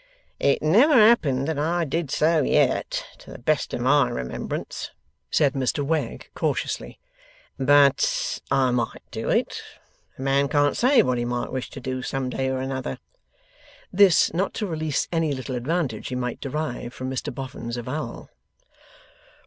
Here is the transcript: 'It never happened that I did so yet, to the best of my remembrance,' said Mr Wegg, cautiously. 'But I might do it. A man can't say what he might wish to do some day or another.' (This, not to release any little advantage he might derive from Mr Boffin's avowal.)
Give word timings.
'It 0.39 0.63
never 0.63 0.95
happened 0.95 1.47
that 1.47 1.59
I 1.59 1.85
did 1.85 2.09
so 2.09 2.41
yet, 2.41 3.05
to 3.19 3.31
the 3.31 3.37
best 3.37 3.71
of 3.71 3.81
my 3.81 4.09
remembrance,' 4.09 4.89
said 5.29 5.53
Mr 5.53 5.85
Wegg, 5.85 6.31
cautiously. 6.33 6.97
'But 7.59 8.41
I 8.49 8.71
might 8.71 9.03
do 9.11 9.29
it. 9.29 9.61
A 10.17 10.23
man 10.23 10.47
can't 10.47 10.75
say 10.75 11.03
what 11.03 11.19
he 11.19 11.25
might 11.25 11.51
wish 11.51 11.69
to 11.69 11.79
do 11.79 12.01
some 12.01 12.31
day 12.31 12.49
or 12.49 12.57
another.' 12.59 12.97
(This, 13.93 14.33
not 14.33 14.55
to 14.55 14.65
release 14.65 15.07
any 15.11 15.33
little 15.33 15.53
advantage 15.55 16.07
he 16.07 16.15
might 16.15 16.41
derive 16.41 16.95
from 16.95 17.07
Mr 17.11 17.31
Boffin's 17.31 17.77
avowal.) 17.77 18.31